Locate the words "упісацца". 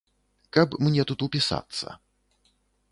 1.27-1.87